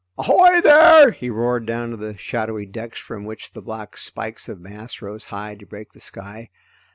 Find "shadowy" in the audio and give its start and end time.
2.17-2.65